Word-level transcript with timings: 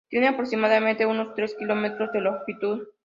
Tiene 0.09 0.27
aproximadamente 0.29 1.05
unos 1.05 1.35
tres 1.35 1.53
kilómetros 1.53 2.11
de 2.11 2.21
longitud. 2.21 2.87